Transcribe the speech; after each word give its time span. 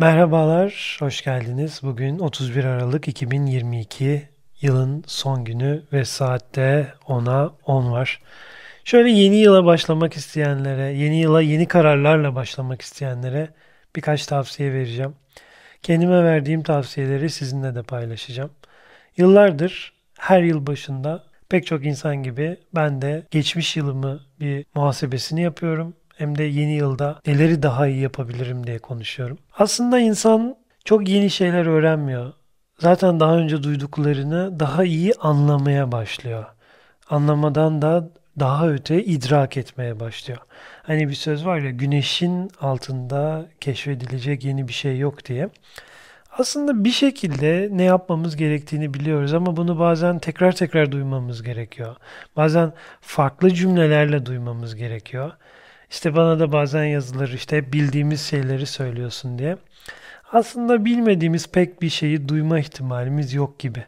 Merhabalar, 0.00 0.96
hoş 1.00 1.24
geldiniz. 1.24 1.80
Bugün 1.82 2.18
31 2.18 2.64
Aralık 2.64 3.08
2022 3.08 4.28
yılın 4.60 5.04
son 5.06 5.44
günü 5.44 5.82
ve 5.92 6.04
saatte 6.04 6.94
10'a 7.06 7.52
10 7.66 7.92
var. 7.92 8.22
Şöyle 8.84 9.10
yeni 9.10 9.36
yıla 9.36 9.64
başlamak 9.64 10.14
isteyenlere, 10.14 10.82
yeni 10.82 11.20
yıla 11.20 11.42
yeni 11.42 11.68
kararlarla 11.68 12.34
başlamak 12.34 12.82
isteyenlere 12.82 13.48
birkaç 13.96 14.26
tavsiye 14.26 14.72
vereceğim. 14.72 15.14
Kendime 15.82 16.24
verdiğim 16.24 16.62
tavsiyeleri 16.62 17.30
sizinle 17.30 17.74
de 17.74 17.82
paylaşacağım. 17.82 18.50
Yıllardır 19.16 19.92
her 20.18 20.42
yıl 20.42 20.66
başında 20.66 21.24
pek 21.48 21.66
çok 21.66 21.84
insan 21.84 22.22
gibi 22.22 22.56
ben 22.74 23.02
de 23.02 23.22
geçmiş 23.30 23.76
yılımı 23.76 24.20
bir 24.40 24.66
muhasebesini 24.74 25.42
yapıyorum 25.42 25.94
hem 26.18 26.38
de 26.38 26.42
yeni 26.42 26.72
yılda 26.72 27.20
neleri 27.26 27.62
daha 27.62 27.86
iyi 27.86 28.00
yapabilirim 28.00 28.66
diye 28.66 28.78
konuşuyorum. 28.78 29.38
Aslında 29.58 29.98
insan 29.98 30.56
çok 30.84 31.08
yeni 31.08 31.30
şeyler 31.30 31.66
öğrenmiyor. 31.66 32.32
Zaten 32.78 33.20
daha 33.20 33.36
önce 33.36 33.62
duyduklarını 33.62 34.60
daha 34.60 34.84
iyi 34.84 35.12
anlamaya 35.20 35.92
başlıyor. 35.92 36.44
Anlamadan 37.10 37.82
da 37.82 38.10
daha 38.38 38.68
öte 38.68 39.04
idrak 39.04 39.56
etmeye 39.56 40.00
başlıyor. 40.00 40.38
Hani 40.82 41.08
bir 41.08 41.14
söz 41.14 41.46
var 41.46 41.58
ya 41.58 41.70
güneşin 41.70 42.50
altında 42.60 43.46
keşfedilecek 43.60 44.44
yeni 44.44 44.68
bir 44.68 44.72
şey 44.72 44.98
yok 44.98 45.24
diye. 45.24 45.48
Aslında 46.38 46.84
bir 46.84 46.90
şekilde 46.90 47.68
ne 47.72 47.82
yapmamız 47.82 48.36
gerektiğini 48.36 48.94
biliyoruz 48.94 49.34
ama 49.34 49.56
bunu 49.56 49.78
bazen 49.78 50.18
tekrar 50.18 50.52
tekrar 50.52 50.92
duymamız 50.92 51.42
gerekiyor. 51.42 51.96
Bazen 52.36 52.72
farklı 53.00 53.54
cümlelerle 53.54 54.26
duymamız 54.26 54.74
gerekiyor. 54.74 55.32
İşte 55.90 56.16
bana 56.16 56.38
da 56.38 56.52
bazen 56.52 56.84
yazılır 56.84 57.32
işte 57.32 57.72
bildiğimiz 57.72 58.20
şeyleri 58.20 58.66
söylüyorsun 58.66 59.38
diye. 59.38 59.56
Aslında 60.32 60.84
bilmediğimiz 60.84 61.48
pek 61.52 61.82
bir 61.82 61.88
şeyi 61.88 62.28
duyma 62.28 62.58
ihtimalimiz 62.58 63.34
yok 63.34 63.58
gibi. 63.58 63.84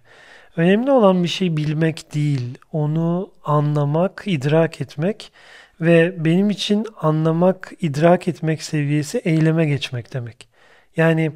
Önemli 0.56 0.90
olan 0.90 1.22
bir 1.22 1.28
şey 1.28 1.56
bilmek 1.56 2.14
değil, 2.14 2.58
onu 2.72 3.30
anlamak, 3.44 4.22
idrak 4.26 4.80
etmek 4.80 5.32
ve 5.80 6.24
benim 6.24 6.50
için 6.50 6.86
anlamak, 7.00 7.72
idrak 7.80 8.28
etmek 8.28 8.62
seviyesi 8.62 9.18
eyleme 9.18 9.66
geçmek 9.66 10.14
demek. 10.14 10.48
Yani 10.96 11.32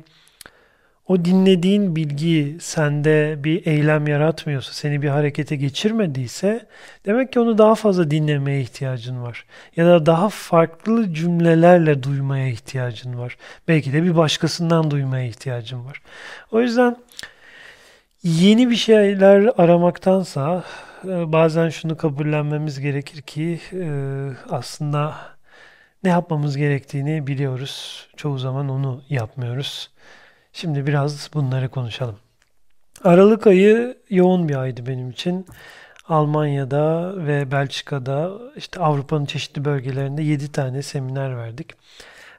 o 1.08 1.24
dinlediğin 1.24 1.96
bilgi 1.96 2.56
sende 2.60 3.44
bir 3.44 3.66
eylem 3.66 4.06
yaratmıyorsa, 4.06 4.72
seni 4.72 5.02
bir 5.02 5.08
harekete 5.08 5.56
geçirmediyse 5.56 6.66
demek 7.06 7.32
ki 7.32 7.40
onu 7.40 7.58
daha 7.58 7.74
fazla 7.74 8.10
dinlemeye 8.10 8.60
ihtiyacın 8.60 9.22
var. 9.22 9.46
Ya 9.76 9.86
da 9.86 10.06
daha 10.06 10.28
farklı 10.28 11.14
cümlelerle 11.14 12.02
duymaya 12.02 12.48
ihtiyacın 12.48 13.18
var. 13.18 13.36
Belki 13.68 13.92
de 13.92 14.02
bir 14.02 14.16
başkasından 14.16 14.90
duymaya 14.90 15.26
ihtiyacın 15.26 15.84
var. 15.84 16.02
O 16.52 16.60
yüzden 16.60 16.96
yeni 18.22 18.70
bir 18.70 18.76
şeyler 18.76 19.50
aramaktansa 19.58 20.64
e, 21.04 21.32
bazen 21.32 21.68
şunu 21.68 21.96
kabullenmemiz 21.96 22.80
gerekir 22.80 23.22
ki 23.22 23.60
e, 23.72 23.86
aslında 24.50 25.14
ne 26.04 26.10
yapmamız 26.10 26.56
gerektiğini 26.56 27.26
biliyoruz. 27.26 28.06
Çoğu 28.16 28.38
zaman 28.38 28.68
onu 28.68 29.02
yapmıyoruz. 29.08 29.90
Şimdi 30.56 30.86
biraz 30.86 31.30
bunları 31.34 31.68
konuşalım. 31.68 32.16
Aralık 33.04 33.46
ayı 33.46 33.96
yoğun 34.10 34.48
bir 34.48 34.54
aydı 34.54 34.86
benim 34.86 35.10
için. 35.10 35.46
Almanya'da 36.08 37.14
ve 37.26 37.52
Belçika'da 37.52 38.32
işte 38.56 38.80
Avrupa'nın 38.80 39.24
çeşitli 39.24 39.64
bölgelerinde 39.64 40.22
7 40.22 40.52
tane 40.52 40.82
seminer 40.82 41.36
verdik. 41.36 41.70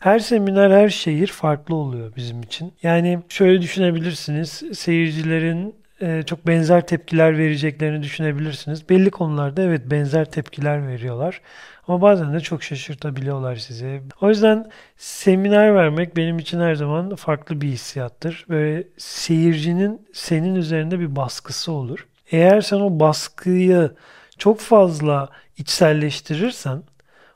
Her 0.01 0.19
seminer, 0.19 0.71
her 0.71 0.89
şehir 0.89 1.27
farklı 1.27 1.75
oluyor 1.75 2.15
bizim 2.15 2.41
için. 2.41 2.73
Yani 2.83 3.19
şöyle 3.29 3.61
düşünebilirsiniz. 3.61 4.63
Seyircilerin 4.73 5.75
e, 6.01 6.23
çok 6.23 6.47
benzer 6.47 6.87
tepkiler 6.87 7.37
vereceklerini 7.37 8.03
düşünebilirsiniz. 8.03 8.89
Belli 8.89 9.11
konularda 9.11 9.61
evet 9.61 9.81
benzer 9.91 10.25
tepkiler 10.31 10.87
veriyorlar. 10.87 11.41
Ama 11.87 12.01
bazen 12.01 12.33
de 12.33 12.39
çok 12.39 12.63
şaşırtabiliyorlar 12.63 13.55
sizi. 13.55 14.01
O 14.21 14.29
yüzden 14.29 14.71
seminer 14.97 15.75
vermek 15.75 16.17
benim 16.17 16.39
için 16.39 16.59
her 16.59 16.75
zaman 16.75 17.15
farklı 17.15 17.61
bir 17.61 17.67
hissiyattır. 17.67 18.45
Böyle 18.49 18.87
seyircinin 18.97 20.07
senin 20.13 20.55
üzerinde 20.55 20.99
bir 20.99 21.15
baskısı 21.15 21.71
olur. 21.71 22.07
Eğer 22.31 22.61
sen 22.61 22.79
o 22.79 22.99
baskıyı 22.99 23.91
çok 24.37 24.59
fazla 24.59 25.29
içselleştirirsen 25.57 26.83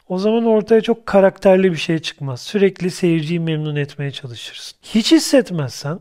o 0.07 0.17
zaman 0.17 0.45
ortaya 0.45 0.81
çok 0.81 1.05
karakterli 1.05 1.71
bir 1.71 1.77
şey 1.77 1.99
çıkmaz. 1.99 2.41
Sürekli 2.41 2.91
seyirciyi 2.91 3.39
memnun 3.39 3.75
etmeye 3.75 4.11
çalışırsın. 4.11 4.77
Hiç 4.83 5.11
hissetmezsen 5.11 5.99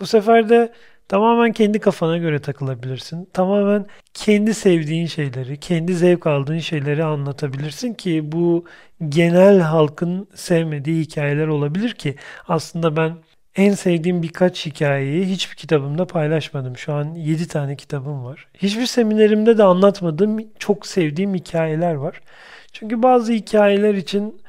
bu 0.00 0.06
sefer 0.06 0.48
de 0.48 0.72
Tamamen 1.08 1.52
kendi 1.52 1.80
kafana 1.80 2.18
göre 2.18 2.38
takılabilirsin. 2.38 3.28
Tamamen 3.32 3.86
kendi 4.14 4.54
sevdiğin 4.54 5.06
şeyleri, 5.06 5.60
kendi 5.60 5.94
zevk 5.94 6.26
aldığın 6.26 6.58
şeyleri 6.58 7.04
anlatabilirsin 7.04 7.94
ki 7.94 8.32
bu 8.32 8.64
genel 9.08 9.60
halkın 9.60 10.28
sevmediği 10.34 11.02
hikayeler 11.04 11.46
olabilir 11.46 11.90
ki 11.94 12.16
aslında 12.48 12.96
ben 12.96 13.16
en 13.56 13.72
sevdiğim 13.72 14.22
birkaç 14.22 14.66
hikayeyi 14.66 15.26
hiçbir 15.26 15.56
kitabımda 15.56 16.06
paylaşmadım. 16.06 16.76
Şu 16.76 16.92
an 16.92 17.14
7 17.14 17.48
tane 17.48 17.76
kitabım 17.76 18.24
var. 18.24 18.48
Hiçbir 18.54 18.86
seminerimde 18.86 19.58
de 19.58 19.64
anlatmadığım 19.64 20.38
çok 20.58 20.86
sevdiğim 20.86 21.34
hikayeler 21.34 21.94
var. 21.94 22.20
Çünkü 22.72 23.02
bazı 23.02 23.32
hikayeler 23.32 23.94
için 23.94 24.40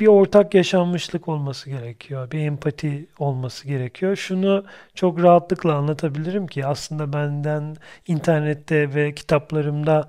bir 0.00 0.06
ortak 0.06 0.54
yaşanmışlık 0.54 1.28
olması 1.28 1.70
gerekiyor. 1.70 2.30
Bir 2.30 2.38
empati 2.38 3.06
olması 3.18 3.68
gerekiyor. 3.68 4.16
Şunu 4.16 4.64
çok 4.94 5.22
rahatlıkla 5.22 5.74
anlatabilirim 5.74 6.46
ki 6.46 6.66
aslında 6.66 7.12
benden 7.12 7.76
internette 8.06 8.94
ve 8.94 9.14
kitaplarımda 9.14 10.08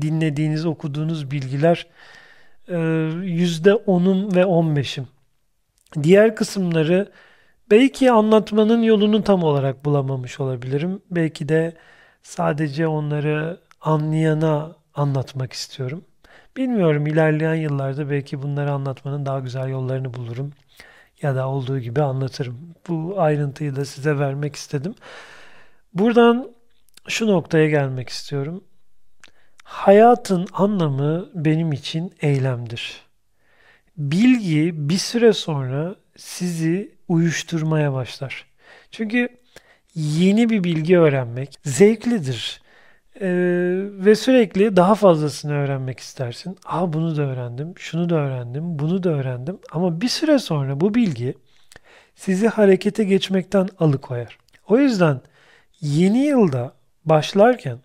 dinlediğiniz, 0.00 0.66
okuduğunuz 0.66 1.30
bilgiler 1.30 1.86
e, 2.68 2.78
yüzde 3.22 3.74
onum 3.74 4.34
ve 4.34 4.44
on 4.44 4.76
beşim. 4.76 5.08
Diğer 6.02 6.36
kısımları 6.36 7.12
belki 7.70 8.12
anlatmanın 8.12 8.82
yolunu 8.82 9.24
tam 9.24 9.42
olarak 9.42 9.84
bulamamış 9.84 10.40
olabilirim. 10.40 11.02
Belki 11.10 11.48
de 11.48 11.76
sadece 12.22 12.86
onları 12.86 13.60
anlayana 13.80 14.76
anlatmak 14.94 15.52
istiyorum. 15.52 16.04
Bilmiyorum 16.56 17.06
ilerleyen 17.06 17.54
yıllarda 17.54 18.10
belki 18.10 18.42
bunları 18.42 18.72
anlatmanın 18.72 19.26
daha 19.26 19.40
güzel 19.40 19.68
yollarını 19.68 20.14
bulurum 20.14 20.52
ya 21.22 21.34
da 21.36 21.48
olduğu 21.48 21.78
gibi 21.78 22.02
anlatırım. 22.02 22.74
Bu 22.88 23.20
ayrıntıyı 23.20 23.76
da 23.76 23.84
size 23.84 24.18
vermek 24.18 24.56
istedim. 24.56 24.94
Buradan 25.94 26.50
şu 27.08 27.26
noktaya 27.26 27.68
gelmek 27.68 28.08
istiyorum. 28.08 28.64
Hayatın 29.64 30.46
anlamı 30.52 31.28
benim 31.34 31.72
için 31.72 32.14
eylemdir. 32.20 33.02
Bilgi 33.96 34.88
bir 34.88 34.98
süre 34.98 35.32
sonra 35.32 35.96
sizi 36.16 36.94
uyuşturmaya 37.08 37.92
başlar. 37.92 38.46
Çünkü 38.90 39.28
yeni 39.94 40.50
bir 40.50 40.64
bilgi 40.64 40.98
öğrenmek 40.98 41.58
zevklidir. 41.64 42.62
Ee, 43.20 43.28
ve 43.90 44.14
sürekli 44.14 44.76
daha 44.76 44.94
fazlasını 44.94 45.52
öğrenmek 45.52 46.00
istersin. 46.00 46.56
Aa 46.66 46.92
bunu 46.92 47.16
da 47.16 47.22
öğrendim, 47.22 47.74
şunu 47.78 48.08
da 48.08 48.14
öğrendim, 48.14 48.78
bunu 48.78 49.02
da 49.02 49.10
öğrendim. 49.10 49.58
Ama 49.72 50.00
bir 50.00 50.08
süre 50.08 50.38
sonra 50.38 50.80
bu 50.80 50.94
bilgi 50.94 51.34
sizi 52.14 52.48
harekete 52.48 53.04
geçmekten 53.04 53.68
alıkoyar. 53.78 54.38
O 54.68 54.78
yüzden 54.78 55.20
yeni 55.80 56.18
yılda 56.18 56.72
başlarken 57.04 57.78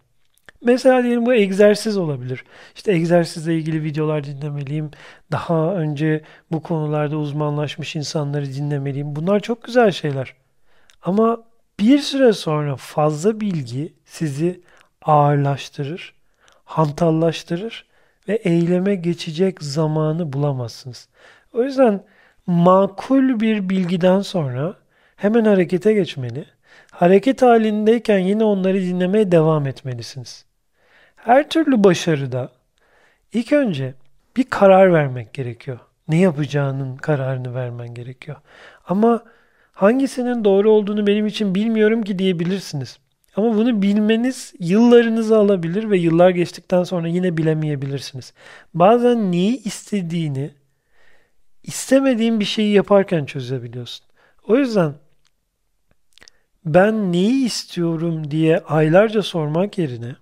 mesela 0.63 1.03
diyelim 1.03 1.25
bu 1.25 1.33
egzersiz 1.33 1.97
olabilir. 1.97 2.45
İşte 2.75 2.91
egzersizle 2.93 3.55
ilgili 3.57 3.83
videolar 3.83 4.23
dinlemeliyim. 4.23 4.91
Daha 5.31 5.73
önce 5.75 6.21
bu 6.51 6.63
konularda 6.63 7.17
uzmanlaşmış 7.17 7.95
insanları 7.95 8.45
dinlemeliyim. 8.53 9.15
Bunlar 9.15 9.39
çok 9.39 9.63
güzel 9.63 9.91
şeyler. 9.91 10.33
Ama 11.01 11.43
bir 11.79 11.99
süre 11.99 12.33
sonra 12.33 12.75
fazla 12.75 13.39
bilgi 13.39 13.93
sizi 14.05 14.61
ağırlaştırır, 15.01 16.13
hantallaştırır 16.65 17.85
ve 18.27 18.35
eyleme 18.35 18.95
geçecek 18.95 19.63
zamanı 19.63 20.33
bulamazsınız. 20.33 21.09
O 21.53 21.63
yüzden 21.63 22.03
makul 22.47 23.39
bir 23.39 23.69
bilgiden 23.69 24.21
sonra 24.21 24.75
hemen 25.15 25.45
harekete 25.45 25.93
geçmeli. 25.93 26.45
Hareket 26.91 27.41
halindeyken 27.41 28.19
yine 28.19 28.43
onları 28.43 28.81
dinlemeye 28.81 29.31
devam 29.31 29.67
etmelisiniz. 29.67 30.45
Her 31.15 31.49
türlü 31.49 31.83
başarıda 31.83 32.49
ilk 33.33 33.53
önce 33.53 33.93
bir 34.37 34.43
karar 34.43 34.93
vermek 34.93 35.33
gerekiyor. 35.33 35.79
Ne 36.07 36.17
yapacağının 36.17 36.97
kararını 36.97 37.55
vermen 37.55 37.93
gerekiyor. 37.93 38.37
Ama 38.87 39.23
hangisinin 39.73 40.43
doğru 40.43 40.71
olduğunu 40.71 41.07
benim 41.07 41.27
için 41.27 41.55
bilmiyorum 41.55 42.03
ki 42.03 42.19
diyebilirsiniz. 42.19 42.99
Ama 43.35 43.55
bunu 43.55 43.81
bilmeniz 43.81 44.53
yıllarınızı 44.59 45.37
alabilir 45.37 45.89
ve 45.89 45.97
yıllar 45.97 46.29
geçtikten 46.29 46.83
sonra 46.83 47.07
yine 47.07 47.37
bilemeyebilirsiniz. 47.37 48.33
Bazen 48.73 49.31
neyi 49.31 49.63
istediğini 49.63 50.51
istemediğin 51.63 52.39
bir 52.39 52.45
şeyi 52.45 52.73
yaparken 52.73 53.25
çözebiliyorsun. 53.25 54.05
O 54.47 54.57
yüzden 54.57 54.93
ben 56.65 57.13
neyi 57.13 57.45
istiyorum 57.45 58.31
diye 58.31 58.59
aylarca 58.59 59.21
sormak 59.21 59.77
yerine 59.77 60.15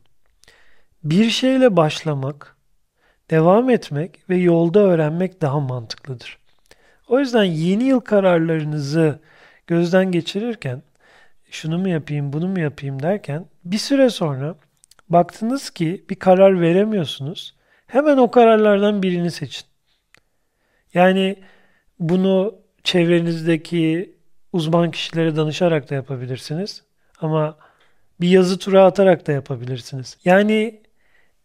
bir 1.03 1.29
şeyle 1.29 1.77
başlamak, 1.77 2.57
devam 3.29 3.69
etmek 3.69 4.29
ve 4.29 4.38
yolda 4.38 4.79
öğrenmek 4.79 5.41
daha 5.41 5.59
mantıklıdır. 5.59 6.38
O 7.07 7.19
yüzden 7.19 7.44
yeni 7.44 7.83
yıl 7.83 8.00
kararlarınızı 8.00 9.19
gözden 9.67 10.11
geçirirken 10.11 10.81
şunu 11.51 11.77
mu 11.77 11.89
yapayım, 11.89 12.33
bunu 12.33 12.47
mu 12.47 12.59
yapayım 12.59 13.01
derken 13.01 13.45
bir 13.65 13.77
süre 13.77 14.09
sonra 14.09 14.55
baktınız 15.09 15.69
ki 15.69 16.05
bir 16.09 16.15
karar 16.15 16.61
veremiyorsunuz. 16.61 17.55
Hemen 17.87 18.17
o 18.17 18.31
kararlardan 18.31 19.03
birini 19.03 19.31
seçin. 19.31 19.65
Yani 20.93 21.35
bunu 21.99 22.55
çevrenizdeki 22.83 24.15
uzman 24.53 24.91
kişilere 24.91 25.35
danışarak 25.35 25.89
da 25.89 25.95
yapabilirsiniz. 25.95 26.83
Ama 27.21 27.57
bir 28.21 28.29
yazı 28.29 28.59
tura 28.59 28.85
atarak 28.85 29.27
da 29.27 29.31
yapabilirsiniz. 29.31 30.17
Yani 30.25 30.81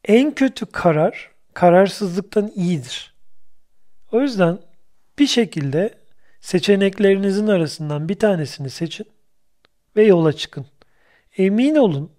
en 0.05 0.35
kötü 0.35 0.67
karar 0.67 1.31
kararsızlıktan 1.55 2.53
iyidir. 2.55 3.15
O 4.13 4.21
yüzden 4.21 4.59
bir 5.19 5.27
şekilde 5.27 5.95
seçeneklerinizin 6.41 7.47
arasından 7.47 8.09
bir 8.09 8.19
tanesini 8.19 8.71
seçin 8.71 9.07
ve 9.97 10.05
yola 10.05 10.33
çıkın. 10.33 10.67
Emin 11.37 11.75
olun 11.75 12.11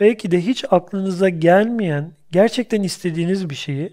belki 0.00 0.30
de 0.30 0.40
hiç 0.46 0.64
aklınıza 0.70 1.28
gelmeyen 1.28 2.12
gerçekten 2.32 2.82
istediğiniz 2.82 3.50
bir 3.50 3.54
şeyi 3.54 3.92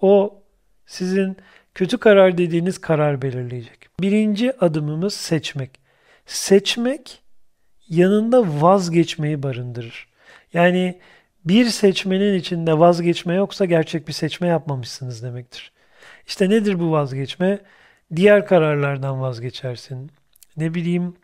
o 0.00 0.42
sizin 0.86 1.36
kötü 1.74 1.98
karar 1.98 2.38
dediğiniz 2.38 2.78
karar 2.78 3.22
belirleyecek. 3.22 3.88
Birinci 4.00 4.56
adımımız 4.64 5.14
seçmek. 5.14 5.70
Seçmek 6.26 7.22
yanında 7.88 8.62
vazgeçmeyi 8.62 9.42
barındırır. 9.42 10.08
Yani 10.52 10.98
bir 11.44 11.64
seçmenin 11.64 12.34
içinde 12.34 12.78
vazgeçme 12.78 13.34
yoksa 13.34 13.64
gerçek 13.64 14.08
bir 14.08 14.12
seçme 14.12 14.48
yapmamışsınız 14.48 15.22
demektir. 15.22 15.72
İşte 16.26 16.50
nedir 16.50 16.80
bu 16.80 16.92
vazgeçme? 16.92 17.58
Diğer 18.16 18.46
kararlardan 18.46 19.20
vazgeçersin. 19.20 20.10
Ne 20.56 20.74
bileyim 20.74 21.14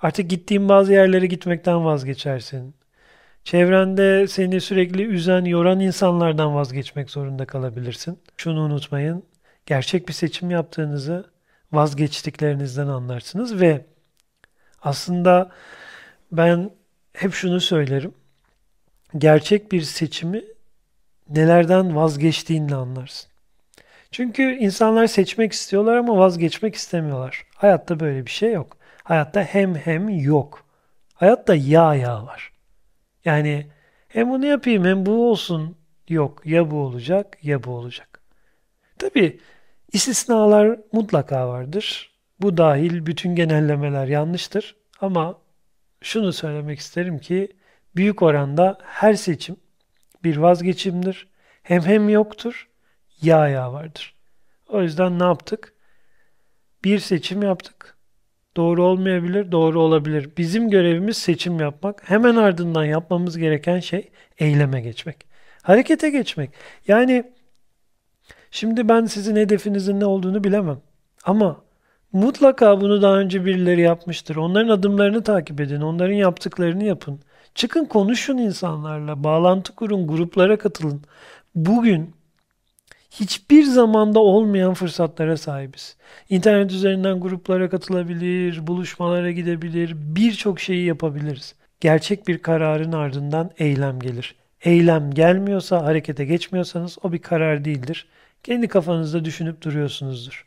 artık 0.00 0.30
gittiğin 0.30 0.68
bazı 0.68 0.92
yerlere 0.92 1.26
gitmekten 1.26 1.84
vazgeçersin. 1.84 2.74
Çevrende 3.44 4.26
seni 4.28 4.60
sürekli 4.60 5.02
üzen, 5.02 5.44
yoran 5.44 5.80
insanlardan 5.80 6.54
vazgeçmek 6.54 7.10
zorunda 7.10 7.46
kalabilirsin. 7.46 8.18
Şunu 8.36 8.60
unutmayın. 8.60 9.22
Gerçek 9.66 10.08
bir 10.08 10.12
seçim 10.12 10.50
yaptığınızı 10.50 11.24
vazgeçtiklerinizden 11.72 12.86
anlarsınız 12.86 13.60
ve 13.60 13.84
aslında 14.82 15.50
ben 16.32 16.70
hep 17.12 17.34
şunu 17.34 17.60
söylerim. 17.60 18.14
Gerçek 19.18 19.72
bir 19.72 19.82
seçimi 19.82 20.44
nelerden 21.28 21.96
vazgeçtiğinle 21.96 22.74
anlarsın. 22.74 23.30
Çünkü 24.10 24.42
insanlar 24.42 25.06
seçmek 25.06 25.52
istiyorlar 25.52 25.96
ama 25.96 26.18
vazgeçmek 26.18 26.74
istemiyorlar. 26.74 27.46
Hayatta 27.54 28.00
böyle 28.00 28.26
bir 28.26 28.30
şey 28.30 28.52
yok. 28.52 28.76
Hayatta 29.10 29.42
hem 29.42 29.74
hem 29.74 30.08
yok. 30.08 30.64
Hayatta 31.14 31.54
ya 31.54 31.94
ya 31.94 32.26
var. 32.26 32.52
Yani 33.24 33.66
hem 34.08 34.30
bunu 34.30 34.46
yapayım 34.46 34.84
hem 34.84 35.06
bu 35.06 35.30
olsun 35.30 35.76
yok. 36.08 36.46
Ya 36.46 36.70
bu 36.70 36.76
olacak 36.76 37.38
ya 37.42 37.64
bu 37.64 37.70
olacak. 37.70 38.20
Tabi 38.98 39.40
istisnalar 39.92 40.78
mutlaka 40.92 41.48
vardır. 41.48 42.10
Bu 42.40 42.56
dahil 42.56 43.06
bütün 43.06 43.34
genellemeler 43.34 44.06
yanlıştır. 44.06 44.76
Ama 45.00 45.38
şunu 46.02 46.32
söylemek 46.32 46.78
isterim 46.78 47.18
ki 47.18 47.56
büyük 47.96 48.22
oranda 48.22 48.78
her 48.82 49.14
seçim 49.14 49.56
bir 50.24 50.36
vazgeçimdir. 50.36 51.28
Hem 51.62 51.82
hem 51.82 52.08
yoktur, 52.08 52.68
ya 53.22 53.48
ya 53.48 53.72
vardır. 53.72 54.14
O 54.68 54.82
yüzden 54.82 55.18
ne 55.18 55.24
yaptık? 55.24 55.74
Bir 56.84 56.98
seçim 56.98 57.42
yaptık. 57.42 57.99
Doğru 58.56 58.84
olmayabilir, 58.84 59.52
doğru 59.52 59.80
olabilir. 59.80 60.30
Bizim 60.36 60.70
görevimiz 60.70 61.16
seçim 61.16 61.60
yapmak. 61.60 62.10
Hemen 62.10 62.36
ardından 62.36 62.84
yapmamız 62.84 63.38
gereken 63.38 63.80
şey 63.80 64.10
eyleme 64.38 64.80
geçmek. 64.80 65.26
Harekete 65.62 66.10
geçmek. 66.10 66.50
Yani 66.88 67.32
şimdi 68.50 68.88
ben 68.88 69.04
sizin 69.04 69.36
hedefinizin 69.36 70.00
ne 70.00 70.04
olduğunu 70.06 70.44
bilemem. 70.44 70.80
Ama 71.24 71.64
mutlaka 72.12 72.80
bunu 72.80 73.02
daha 73.02 73.18
önce 73.18 73.44
birileri 73.44 73.80
yapmıştır. 73.80 74.36
Onların 74.36 74.68
adımlarını 74.68 75.22
takip 75.24 75.60
edin. 75.60 75.80
Onların 75.80 76.14
yaptıklarını 76.14 76.84
yapın. 76.84 77.20
Çıkın 77.54 77.84
konuşun 77.84 78.38
insanlarla. 78.38 79.24
Bağlantı 79.24 79.74
kurun. 79.74 80.06
Gruplara 80.06 80.58
katılın. 80.58 81.02
Bugün 81.54 82.14
hiçbir 83.10 83.64
zamanda 83.64 84.20
olmayan 84.20 84.74
fırsatlara 84.74 85.36
sahibiz. 85.36 85.96
İnternet 86.28 86.72
üzerinden 86.72 87.20
gruplara 87.20 87.70
katılabilir, 87.70 88.66
buluşmalara 88.66 89.30
gidebilir, 89.30 89.94
birçok 89.96 90.60
şeyi 90.60 90.86
yapabiliriz. 90.86 91.54
Gerçek 91.80 92.28
bir 92.28 92.38
kararın 92.38 92.92
ardından 92.92 93.50
eylem 93.58 94.00
gelir. 94.00 94.34
Eylem 94.62 95.10
gelmiyorsa, 95.10 95.84
harekete 95.84 96.24
geçmiyorsanız 96.24 96.98
o 97.02 97.12
bir 97.12 97.18
karar 97.18 97.64
değildir. 97.64 98.08
Kendi 98.42 98.68
kafanızda 98.68 99.24
düşünüp 99.24 99.62
duruyorsunuzdur. 99.62 100.46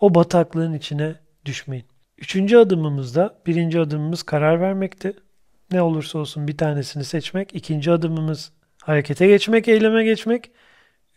O 0.00 0.14
bataklığın 0.14 0.72
içine 0.72 1.14
düşmeyin. 1.44 1.84
Üçüncü 2.18 2.56
adımımızda 2.56 3.38
birinci 3.46 3.80
adımımız 3.80 4.22
karar 4.22 4.60
vermekti. 4.60 5.12
Ne 5.72 5.82
olursa 5.82 6.18
olsun 6.18 6.48
bir 6.48 6.56
tanesini 6.56 7.04
seçmek. 7.04 7.54
İkinci 7.54 7.90
adımımız 7.90 8.52
harekete 8.82 9.26
geçmek, 9.26 9.68
eyleme 9.68 10.04
geçmek. 10.04 10.50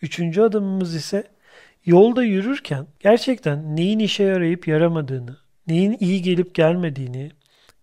Üçüncü 0.01 0.41
adımımız 0.41 0.95
ise 0.95 1.23
yolda 1.85 2.23
yürürken 2.23 2.87
gerçekten 2.99 3.75
neyin 3.75 3.99
işe 3.99 4.23
yarayıp 4.23 4.67
yaramadığını, 4.67 5.37
neyin 5.67 5.97
iyi 5.99 6.21
gelip 6.21 6.55
gelmediğini 6.55 7.31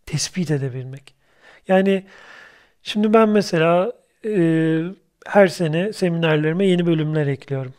tespit 0.06 0.50
edebilmek. 0.50 1.14
Yani 1.68 2.04
şimdi 2.82 3.12
ben 3.12 3.28
mesela 3.28 3.92
e, 4.24 4.82
her 5.26 5.48
sene 5.48 5.92
seminerlerime 5.92 6.66
yeni 6.66 6.86
bölümler 6.86 7.26
ekliyorum. 7.26 7.74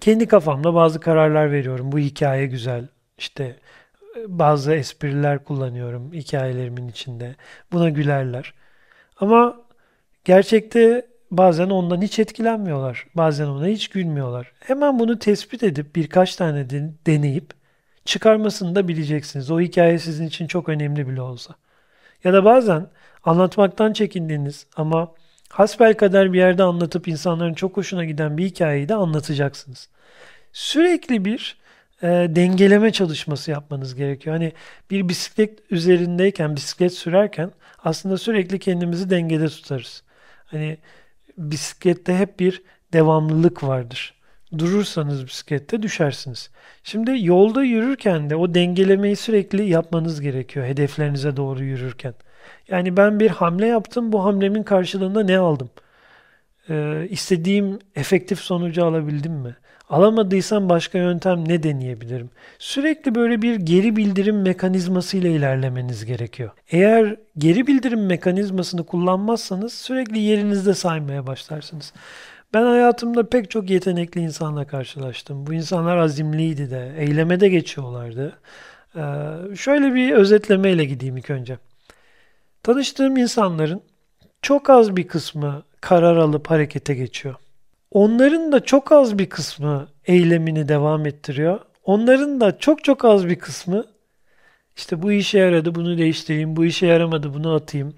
Kendi 0.00 0.28
kafamda 0.28 0.74
bazı 0.74 1.00
kararlar 1.00 1.52
veriyorum. 1.52 1.92
Bu 1.92 1.98
hikaye 1.98 2.46
güzel. 2.46 2.88
İşte 3.18 3.44
e, 4.16 4.38
bazı 4.38 4.74
espriler 4.74 5.44
kullanıyorum 5.44 6.12
hikayelerimin 6.12 6.88
içinde. 6.88 7.36
Buna 7.72 7.88
gülerler. 7.88 8.54
Ama 9.16 9.60
gerçekte 10.24 11.06
bazen 11.30 11.70
ondan 11.70 12.02
hiç 12.02 12.18
etkilenmiyorlar. 12.18 13.06
Bazen 13.14 13.46
ona 13.46 13.66
hiç 13.66 13.88
gülmüyorlar. 13.88 14.52
Hemen 14.60 14.98
bunu 14.98 15.18
tespit 15.18 15.62
edip 15.62 15.96
birkaç 15.96 16.36
tane 16.36 16.70
de, 16.70 16.90
deneyip 17.06 17.50
çıkarmasını 18.04 18.74
da 18.74 18.88
bileceksiniz. 18.88 19.50
O 19.50 19.60
hikaye 19.60 19.98
sizin 19.98 20.26
için 20.26 20.46
çok 20.46 20.68
önemli 20.68 21.08
bile 21.08 21.20
olsa. 21.20 21.54
Ya 22.24 22.32
da 22.32 22.44
bazen 22.44 22.86
anlatmaktan 23.24 23.92
çekindiğiniz 23.92 24.66
ama 24.76 25.12
hasbel 25.50 25.94
kadar 25.94 26.32
bir 26.32 26.38
yerde 26.38 26.62
anlatıp 26.62 27.08
insanların 27.08 27.54
çok 27.54 27.76
hoşuna 27.76 28.04
giden 28.04 28.38
bir 28.38 28.44
hikayeyi 28.44 28.88
de 28.88 28.94
anlatacaksınız. 28.94 29.88
Sürekli 30.52 31.24
bir 31.24 31.58
e, 32.02 32.06
dengeleme 32.08 32.92
çalışması 32.92 33.50
yapmanız 33.50 33.94
gerekiyor. 33.94 34.36
Hani 34.36 34.52
bir 34.90 35.08
bisiklet 35.08 35.58
üzerindeyken, 35.70 36.56
bisiklet 36.56 36.92
sürerken 36.94 37.50
aslında 37.84 38.18
sürekli 38.18 38.58
kendimizi 38.58 39.10
dengede 39.10 39.48
tutarız. 39.48 40.02
Hani 40.46 40.78
bisiklette 41.38 42.16
hep 42.16 42.40
bir 42.40 42.62
devamlılık 42.92 43.64
vardır. 43.64 44.14
Durursanız 44.58 45.26
bisiklette 45.26 45.82
düşersiniz. 45.82 46.50
Şimdi 46.82 47.16
yolda 47.26 47.62
yürürken 47.62 48.30
de 48.30 48.36
o 48.36 48.54
dengelemeyi 48.54 49.16
sürekli 49.16 49.68
yapmanız 49.68 50.20
gerekiyor 50.20 50.66
hedeflerinize 50.66 51.36
doğru 51.36 51.64
yürürken. 51.64 52.14
Yani 52.68 52.96
ben 52.96 53.20
bir 53.20 53.30
hamle 53.30 53.66
yaptım, 53.66 54.12
bu 54.12 54.24
hamlemin 54.24 54.62
karşılığında 54.62 55.22
ne 55.24 55.38
aldım? 55.38 55.70
Ee, 56.68 57.06
istediğim 57.10 57.78
efektif 57.96 58.38
sonucu 58.40 58.84
alabildim 58.84 59.32
mi? 59.32 59.56
Alamadıysam 59.90 60.68
başka 60.68 60.98
yöntem 60.98 61.48
ne 61.48 61.62
deneyebilirim? 61.62 62.30
Sürekli 62.58 63.14
böyle 63.14 63.42
bir 63.42 63.54
geri 63.56 63.96
bildirim 63.96 64.42
mekanizması 64.42 65.16
ile 65.16 65.32
ilerlemeniz 65.32 66.04
gerekiyor. 66.04 66.50
Eğer 66.70 67.16
geri 67.38 67.66
bildirim 67.66 68.06
mekanizmasını 68.06 68.86
kullanmazsanız 68.86 69.72
sürekli 69.72 70.18
yerinizde 70.18 70.74
saymaya 70.74 71.26
başlarsınız. 71.26 71.92
Ben 72.54 72.62
hayatımda 72.62 73.28
pek 73.28 73.50
çok 73.50 73.70
yetenekli 73.70 74.20
insanla 74.20 74.66
karşılaştım. 74.66 75.46
Bu 75.46 75.54
insanlar 75.54 75.96
azimliydi 75.96 76.70
de, 76.70 76.94
eyleme 76.98 77.40
de 77.40 77.48
geçiyorlardı. 77.48 78.38
Ee, 78.96 79.00
şöyle 79.56 79.94
bir 79.94 80.12
özetlemeyle 80.12 80.84
gideyim 80.84 81.16
ilk 81.16 81.30
önce. 81.30 81.58
Tanıştığım 82.62 83.16
insanların 83.16 83.82
çok 84.42 84.70
az 84.70 84.96
bir 84.96 85.08
kısmı 85.08 85.62
karar 85.80 86.16
alıp 86.16 86.50
harekete 86.50 86.94
geçiyor. 86.94 87.34
Onların 87.90 88.52
da 88.52 88.64
çok 88.64 88.92
az 88.92 89.18
bir 89.18 89.28
kısmı 89.28 89.88
eylemini 90.06 90.68
devam 90.68 91.06
ettiriyor. 91.06 91.60
Onların 91.84 92.40
da 92.40 92.58
çok 92.58 92.84
çok 92.84 93.04
az 93.04 93.26
bir 93.28 93.38
kısmı 93.38 93.84
İşte 94.76 95.02
bu 95.02 95.12
işe 95.12 95.38
yaradı 95.38 95.74
bunu 95.74 95.98
değiştireyim, 95.98 96.56
bu 96.56 96.64
işe 96.64 96.86
yaramadı 96.86 97.34
bunu 97.34 97.54
atayım. 97.54 97.94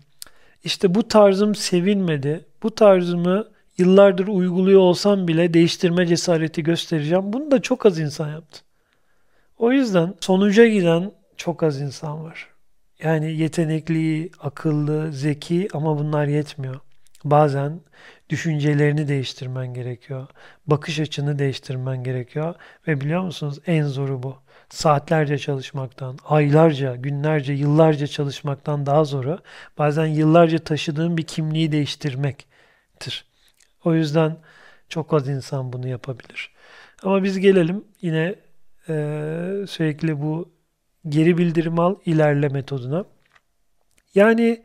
İşte 0.64 0.94
bu 0.94 1.08
tarzım 1.08 1.54
sevilmedi. 1.54 2.46
Bu 2.62 2.74
tarzımı 2.74 3.48
yıllardır 3.78 4.26
uyguluyor 4.28 4.80
olsam 4.80 5.28
bile 5.28 5.54
değiştirme 5.54 6.06
cesareti 6.06 6.62
göstereceğim. 6.62 7.32
Bunu 7.32 7.50
da 7.50 7.62
çok 7.62 7.86
az 7.86 7.98
insan 7.98 8.28
yaptı. 8.32 8.60
O 9.58 9.72
yüzden 9.72 10.14
sonuca 10.20 10.66
giden 10.66 11.12
çok 11.36 11.62
az 11.62 11.80
insan 11.80 12.24
var. 12.24 12.48
Yani 13.02 13.32
yetenekli, 13.32 14.30
akıllı, 14.40 15.12
zeki 15.12 15.68
ama 15.72 15.98
bunlar 15.98 16.26
yetmiyor. 16.26 16.80
Bazen 17.24 17.80
düşüncelerini 18.30 19.08
değiştirmen 19.08 19.74
gerekiyor. 19.74 20.26
Bakış 20.66 21.00
açını 21.00 21.38
değiştirmen 21.38 22.04
gerekiyor. 22.04 22.54
Ve 22.88 23.00
biliyor 23.00 23.22
musunuz 23.22 23.58
en 23.66 23.84
zoru 23.84 24.22
bu. 24.22 24.36
Saatlerce 24.68 25.38
çalışmaktan, 25.38 26.18
aylarca, 26.24 26.96
günlerce, 26.96 27.52
yıllarca 27.52 28.06
çalışmaktan 28.06 28.86
daha 28.86 29.04
zoru. 29.04 29.38
Bazen 29.78 30.06
yıllarca 30.06 30.58
taşıdığın 30.58 31.16
bir 31.16 31.22
kimliği 31.22 31.72
değiştirmektir. 31.72 33.24
O 33.84 33.94
yüzden 33.94 34.36
çok 34.88 35.14
az 35.14 35.28
insan 35.28 35.72
bunu 35.72 35.88
yapabilir. 35.88 36.50
Ama 37.02 37.22
biz 37.22 37.38
gelelim 37.38 37.84
yine 38.00 38.34
e, 38.88 38.94
sürekli 39.68 40.20
bu 40.20 40.52
geri 41.08 41.38
bildirim 41.38 41.78
al 41.80 41.96
ilerle 42.06 42.48
metoduna. 42.48 43.04
Yani 44.14 44.62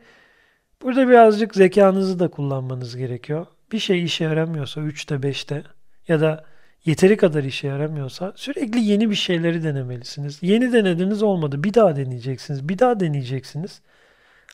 burada 0.82 1.08
birazcık 1.08 1.54
zekanızı 1.54 2.18
da 2.18 2.28
kullanmanız 2.28 2.96
gerekiyor. 2.96 3.46
Bir 3.72 3.78
şey 3.78 4.04
işe 4.04 4.24
yaramıyorsa 4.24 4.80
3'te 4.80 5.14
5'te 5.14 5.62
ya 6.08 6.20
da 6.20 6.44
yeteri 6.84 7.16
kadar 7.16 7.44
işe 7.44 7.68
yaramıyorsa 7.68 8.32
sürekli 8.36 8.80
yeni 8.80 9.10
bir 9.10 9.14
şeyleri 9.14 9.64
denemelisiniz. 9.64 10.38
Yeni 10.42 10.72
denediniz 10.72 11.22
olmadı. 11.22 11.64
Bir 11.64 11.74
daha 11.74 11.96
deneyeceksiniz. 11.96 12.68
Bir 12.68 12.78
daha 12.78 13.00
deneyeceksiniz. 13.00 13.80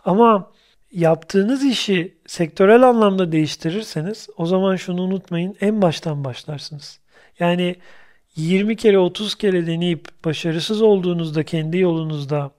Ama 0.05 0.51
yaptığınız 0.93 1.65
işi 1.65 2.19
sektörel 2.27 2.83
anlamda 2.83 3.33
değiştirirseniz 3.33 4.29
o 4.37 4.47
zaman 4.47 4.77
şunu 4.77 5.03
unutmayın 5.03 5.57
en 5.61 5.83
baştan 5.83 6.25
başlarsınız. 6.25 7.01
Yani 7.39 7.77
20 8.37 8.77
kere 8.77 8.99
30 8.99 9.35
kere 9.35 9.67
deneyip 9.67 10.09
başarısız 10.25 10.83
olduğunuzda 10.83 11.43
kendi 11.43 11.79
yolunuzda 11.79 12.51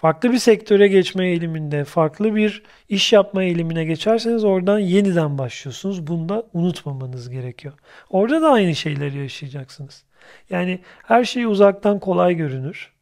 farklı 0.00 0.32
bir 0.32 0.38
sektöre 0.38 0.88
geçme 0.88 1.26
eğiliminde, 1.26 1.84
farklı 1.84 2.34
bir 2.34 2.62
iş 2.88 3.12
yapma 3.12 3.42
eğilimine 3.42 3.84
geçerseniz 3.84 4.44
oradan 4.44 4.78
yeniden 4.78 5.38
başlıyorsunuz. 5.38 6.06
Bunu 6.06 6.28
da 6.28 6.46
unutmamanız 6.52 7.30
gerekiyor. 7.30 7.74
Orada 8.10 8.42
da 8.42 8.50
aynı 8.50 8.74
şeyleri 8.74 9.18
yaşayacaksınız. 9.18 10.04
Yani 10.50 10.80
her 11.02 11.24
şey 11.24 11.44
uzaktan 11.44 11.98
kolay 12.00 12.34
görünür. 12.34 12.92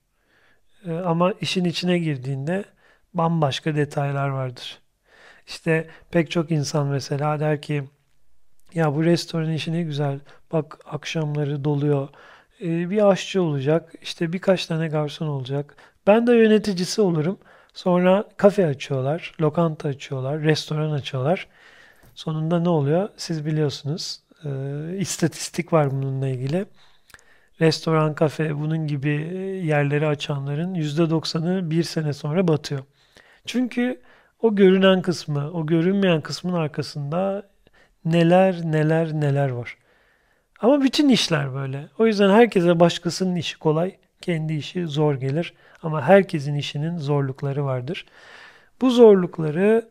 Ee, 0.86 0.92
ama 0.92 1.32
işin 1.40 1.64
içine 1.64 1.98
girdiğinde 1.98 2.64
bambaşka 3.14 3.76
detaylar 3.76 4.28
vardır. 4.28 4.78
İşte 5.46 5.86
pek 6.10 6.30
çok 6.30 6.50
insan 6.50 6.86
mesela 6.86 7.40
der 7.40 7.62
ki 7.62 7.84
ya 8.74 8.94
bu 8.94 9.04
restoran 9.04 9.52
işi 9.52 9.72
ne 9.72 9.82
güzel. 9.82 10.20
Bak 10.52 10.78
akşamları 10.84 11.64
doluyor. 11.64 12.08
Ee, 12.62 12.90
bir 12.90 13.08
aşçı 13.08 13.42
olacak. 13.42 13.92
işte 14.02 14.32
birkaç 14.32 14.66
tane 14.66 14.88
garson 14.88 15.26
olacak. 15.26 15.76
Ben 16.06 16.26
de 16.26 16.32
yöneticisi 16.32 17.00
olurum. 17.00 17.38
Sonra 17.74 18.24
kafe 18.36 18.66
açıyorlar, 18.66 19.34
lokanta 19.40 19.88
açıyorlar, 19.88 20.40
restoran 20.40 20.90
açıyorlar. 20.90 21.48
Sonunda 22.14 22.60
ne 22.60 22.68
oluyor? 22.68 23.08
Siz 23.16 23.46
biliyorsunuz. 23.46 24.20
E, 24.44 24.48
istatistik 24.98 25.72
var 25.72 25.90
bununla 25.90 26.28
ilgili. 26.28 26.66
Restoran, 27.60 28.14
kafe, 28.14 28.58
bunun 28.58 28.86
gibi 28.86 29.10
yerleri 29.64 30.06
açanların 30.06 30.74
%90'ı 30.74 31.70
bir 31.70 31.82
sene 31.82 32.12
sonra 32.12 32.48
batıyor. 32.48 32.80
Çünkü 33.46 34.00
o 34.42 34.54
görünen 34.56 35.02
kısmı, 35.02 35.50
o 35.52 35.66
görünmeyen 35.66 36.20
kısmın 36.20 36.52
arkasında 36.52 37.48
neler 38.04 38.62
neler 38.64 39.12
neler 39.12 39.48
var. 39.48 39.76
Ama 40.60 40.82
bütün 40.82 41.08
işler 41.08 41.54
böyle. 41.54 41.88
O 41.98 42.06
yüzden 42.06 42.30
herkese 42.30 42.80
başkasının 42.80 43.36
işi 43.36 43.58
kolay, 43.58 43.96
kendi 44.20 44.54
işi 44.54 44.86
zor 44.86 45.14
gelir. 45.14 45.54
Ama 45.82 46.02
herkesin 46.02 46.54
işinin 46.54 46.98
zorlukları 46.98 47.64
vardır. 47.64 48.06
Bu 48.80 48.90
zorlukları 48.90 49.88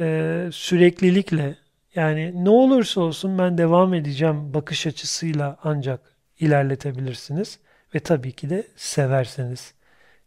e, 0.00 0.48
süreklilikle 0.52 1.56
yani 1.94 2.44
ne 2.44 2.50
olursa 2.50 3.00
olsun 3.00 3.38
ben 3.38 3.58
devam 3.58 3.94
edeceğim 3.94 4.54
bakış 4.54 4.86
açısıyla 4.86 5.56
ancak 5.64 6.00
ilerletebilirsiniz. 6.40 7.58
Ve 7.94 8.00
tabii 8.00 8.32
ki 8.32 8.50
de 8.50 8.66
severseniz. 8.76 9.74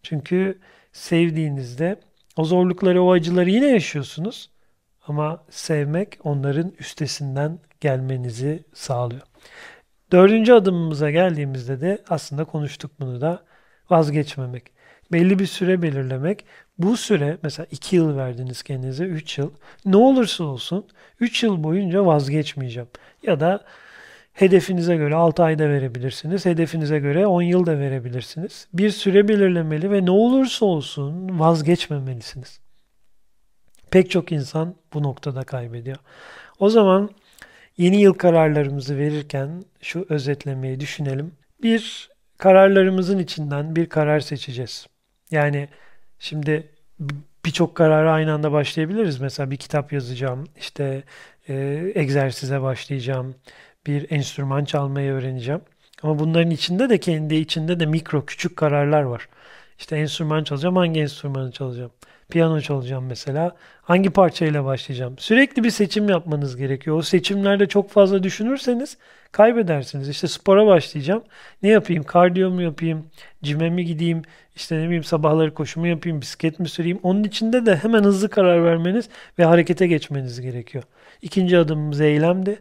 Çünkü 0.04 0.60
sevdiğinizde 0.92 2.00
o 2.38 2.46
zorlukları, 2.46 3.04
o 3.04 3.12
acıları 3.12 3.50
yine 3.50 3.68
yaşıyorsunuz. 3.68 4.50
Ama 5.08 5.44
sevmek 5.50 6.20
onların 6.24 6.74
üstesinden 6.80 7.60
gelmenizi 7.82 8.64
sağlıyor. 8.74 9.22
Dördüncü 10.12 10.54
adımımıza 10.54 11.12
geldiğimizde 11.12 11.82
de 11.82 12.04
aslında 12.10 12.44
konuştuk 12.44 12.92
bunu 13.00 13.22
da 13.22 13.44
vazgeçmemek. 13.90 14.64
Belli 15.12 15.40
bir 15.40 15.46
süre 15.46 15.82
belirlemek. 15.82 16.46
Bu 16.78 16.98
süre 16.98 17.38
mesela 17.44 17.68
2 17.72 17.96
yıl 17.96 18.18
verdiniz 18.18 18.64
kendinize 18.64 19.06
3 19.06 19.38
yıl. 19.38 19.52
Ne 19.86 19.98
olursa 19.98 20.44
olsun 20.44 20.86
3 21.20 21.44
yıl 21.44 21.64
boyunca 21.64 22.06
vazgeçmeyeceğim. 22.06 22.90
Ya 23.24 23.40
da 23.40 23.64
hedefinize 24.34 24.96
göre 24.96 25.16
6 25.16 25.44
ayda 25.44 25.70
verebilirsiniz. 25.70 26.46
Hedefinize 26.46 27.00
göre 27.00 27.28
10 27.28 27.42
yıl 27.42 27.66
da 27.66 27.80
verebilirsiniz. 27.80 28.68
Bir 28.74 28.90
süre 28.90 29.28
belirlemeli 29.28 29.92
ve 29.92 30.06
ne 30.06 30.12
olursa 30.12 30.66
olsun 30.66 31.40
vazgeçmemelisiniz. 31.40 32.60
Pek 33.92 34.12
çok 34.12 34.32
insan 34.32 34.76
bu 34.94 35.04
noktada 35.04 35.44
kaybediyor. 35.44 35.98
O 36.60 36.70
zaman 36.70 37.10
yeni 37.78 38.02
yıl 38.02 38.14
kararlarımızı 38.14 38.98
verirken 38.98 39.64
şu 39.82 40.06
özetlemeyi 40.10 40.80
düşünelim. 40.80 41.34
Bir, 41.64 42.10
kararlarımızın 42.38 43.20
içinden 43.20 43.76
bir 43.76 43.90
karar 43.90 44.20
seçeceğiz. 44.20 44.88
Yani 45.32 45.70
şimdi 46.20 46.72
birçok 47.46 47.76
karara 47.76 48.14
aynı 48.14 48.34
anda 48.34 48.52
başlayabiliriz. 48.52 49.20
Mesela 49.20 49.52
bir 49.52 49.58
kitap 49.58 49.94
yazacağım, 49.94 50.48
işte 50.58 51.04
e, 51.50 51.56
egzersize 51.96 52.62
başlayacağım, 52.62 53.36
bir 53.88 54.12
enstrüman 54.12 54.66
çalmayı 54.66 55.12
öğreneceğim. 55.12 55.62
Ama 56.04 56.20
bunların 56.20 56.52
içinde 56.52 56.90
de 56.90 57.00
kendi 57.00 57.36
içinde 57.36 57.80
de 57.80 57.86
mikro 57.86 58.26
küçük 58.26 58.58
kararlar 58.58 59.02
var. 59.02 59.30
İşte 59.80 59.98
enstrüman 59.98 60.44
çalacağım, 60.44 60.76
hangi 60.76 61.00
enstrümanı 61.00 61.52
çalacağım? 61.52 61.92
Piyano 62.30 62.62
çalacağım 62.62 63.06
mesela. 63.06 63.56
Hangi 63.82 64.10
parçayla 64.10 64.66
başlayacağım? 64.66 65.16
Sürekli 65.18 65.64
bir 65.64 65.70
seçim 65.70 66.10
yapmanız 66.10 66.58
gerekiyor. 66.58 66.98
O 66.98 67.02
seçimlerde 67.02 67.68
çok 67.68 67.90
fazla 67.90 68.24
düşünürseniz 68.24 68.98
kaybedersiniz. 69.32 70.10
İşte 70.10 70.28
spora 70.28 70.68
başlayacağım. 70.68 71.24
Ne 71.64 71.70
yapayım? 71.70 72.04
Kardiyo 72.04 72.50
mu 72.50 72.62
yapayım? 72.62 73.06
Cime 73.44 73.70
mi 73.70 73.86
gideyim? 73.86 74.22
İşte 74.56 74.80
ne 74.80 74.86
bileyim 74.86 75.04
sabahları 75.04 75.54
koşumu 75.54 75.88
yapayım? 75.88 76.22
Bisiklet 76.22 76.60
mi 76.60 76.70
süreyim? 76.70 77.00
Onun 77.04 77.24
içinde 77.24 77.66
de 77.66 77.76
hemen 77.76 78.04
hızlı 78.04 78.30
karar 78.30 78.64
vermeniz 78.66 79.10
ve 79.40 79.44
harekete 79.44 79.88
geçmeniz 79.88 80.42
gerekiyor. 80.42 80.84
İkinci 81.22 81.58
adımımız 81.58 82.02
eylemdi. 82.02 82.60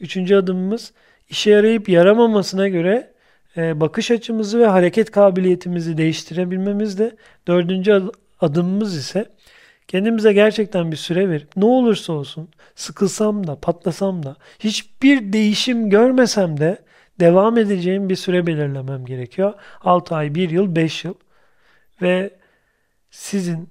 Üçüncü 0.00 0.36
adımımız 0.36 0.92
işe 1.28 1.50
yarayıp 1.50 1.88
yaramamasına 1.88 2.68
göre 2.68 3.12
e, 3.56 3.80
bakış 3.80 4.10
açımızı 4.10 4.58
ve 4.60 4.66
hareket 4.66 5.10
kabiliyetimizi 5.10 5.96
değiştirebilmemiz 5.96 6.98
de 6.98 7.16
dördüncü 7.46 7.92
adımımız 8.40 8.96
ise 8.96 9.30
kendimize 9.88 10.32
gerçekten 10.32 10.92
bir 10.92 10.96
süre 10.96 11.28
verip 11.28 11.56
ne 11.56 11.64
olursa 11.64 12.12
olsun 12.12 12.48
sıkılsam 12.74 13.46
da 13.46 13.60
patlasam 13.60 14.22
da 14.22 14.36
hiçbir 14.58 15.32
değişim 15.32 15.90
görmesem 15.90 16.60
de 16.60 16.78
devam 17.20 17.58
edeceğim 17.58 18.08
bir 18.08 18.16
süre 18.16 18.46
belirlemem 18.46 19.04
gerekiyor. 19.04 19.54
6 19.80 20.14
ay, 20.14 20.34
1 20.34 20.50
yıl, 20.50 20.76
5 20.76 21.04
yıl 21.04 21.14
ve 22.02 22.38
sizin 23.10 23.70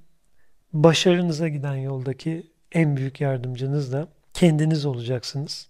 başarınıza 0.73 1.47
giden 1.47 1.75
yoldaki 1.75 2.51
en 2.71 2.97
büyük 2.97 3.21
yardımcınız 3.21 3.93
da 3.93 4.07
kendiniz 4.33 4.85
olacaksınız. 4.85 5.69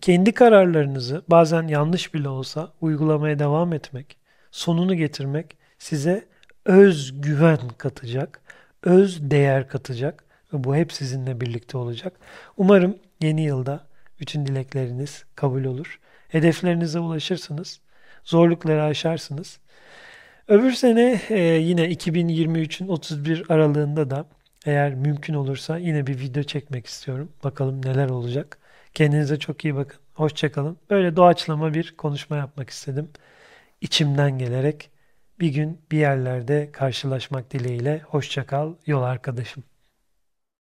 Kendi 0.00 0.32
kararlarınızı 0.32 1.22
bazen 1.28 1.68
yanlış 1.68 2.14
bile 2.14 2.28
olsa 2.28 2.72
uygulamaya 2.80 3.38
devam 3.38 3.72
etmek, 3.72 4.16
sonunu 4.50 4.94
getirmek 4.94 5.56
size 5.78 6.31
özgüven 6.64 7.58
katacak, 7.78 8.40
öz 8.82 9.30
değer 9.30 9.68
katacak 9.68 10.24
ve 10.52 10.64
bu 10.64 10.76
hep 10.76 10.92
sizinle 10.92 11.40
birlikte 11.40 11.78
olacak. 11.78 12.12
Umarım 12.56 12.98
yeni 13.20 13.42
yılda 13.42 13.86
bütün 14.20 14.46
dilekleriniz 14.46 15.24
kabul 15.36 15.64
olur. 15.64 16.00
Hedeflerinize 16.28 16.98
ulaşırsınız. 16.98 17.80
Zorlukları 18.24 18.82
aşarsınız. 18.82 19.58
Öbür 20.48 20.72
sene 20.72 21.20
e, 21.28 21.38
yine 21.40 21.92
2023'ün 21.92 22.88
31 22.88 23.44
aralığında 23.48 24.10
da 24.10 24.26
eğer 24.66 24.94
mümkün 24.94 25.34
olursa 25.34 25.78
yine 25.78 26.06
bir 26.06 26.18
video 26.18 26.42
çekmek 26.42 26.86
istiyorum. 26.86 27.32
Bakalım 27.44 27.86
neler 27.86 28.08
olacak. 28.08 28.58
Kendinize 28.94 29.38
çok 29.38 29.64
iyi 29.64 29.76
bakın. 29.76 30.00
Hoşçakalın. 30.14 30.76
Böyle 30.90 31.16
doğaçlama 31.16 31.74
bir 31.74 31.96
konuşma 31.96 32.36
yapmak 32.36 32.70
istedim. 32.70 33.08
İçimden 33.80 34.38
gelerek 34.38 34.90
Bir 35.42 35.48
gün 35.48 35.80
bir 35.90 35.98
yerlerde 35.98 36.72
karşılaşmak 36.72 37.50
dileğiyle. 37.52 38.00
Hoşça 38.06 38.46
kal 38.46 38.74
yol 38.86 39.02
arkadaşım. 39.02 39.64